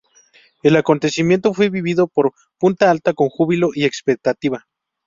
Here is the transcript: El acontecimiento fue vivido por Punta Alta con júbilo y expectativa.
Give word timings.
El 0.63 0.77
acontecimiento 0.77 1.53
fue 1.53 1.69
vivido 1.69 2.07
por 2.07 2.33
Punta 2.57 2.89
Alta 2.89 3.13
con 3.13 3.29
júbilo 3.29 3.69
y 3.71 3.85
expectativa. 3.85 4.65